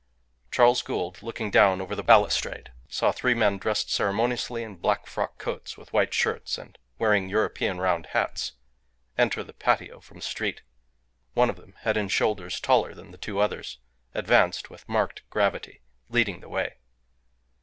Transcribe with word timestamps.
Charles 0.49 0.81
Gould, 0.81 1.21
looking 1.21 1.51
down 1.51 1.79
over 1.79 1.93
the 1.93 2.01
balustrade, 2.01 2.71
saw 2.87 3.11
three 3.11 3.35
men 3.35 3.59
dressed 3.59 3.91
ceremoniously 3.91 4.63
in 4.63 4.77
black 4.77 5.05
frock 5.05 5.37
coats 5.37 5.77
with 5.77 5.93
white 5.93 6.11
shirts, 6.11 6.57
and 6.57 6.79
wearing 6.97 7.29
European 7.29 7.77
round 7.79 8.07
hats, 8.07 8.53
enter 9.15 9.43
the 9.43 9.53
patio 9.53 9.99
from 9.99 10.17
the 10.17 10.23
street. 10.23 10.63
One 11.35 11.51
of 11.51 11.55
them, 11.57 11.73
head 11.81 11.97
and 11.97 12.11
shoulders 12.11 12.59
taller 12.59 12.95
than 12.95 13.11
the 13.11 13.19
two 13.19 13.39
others, 13.39 13.77
advanced 14.15 14.71
with 14.71 14.89
marked 14.89 15.21
gravity, 15.29 15.83
leading 16.09 16.39
the 16.39 16.49
way. 16.49 16.77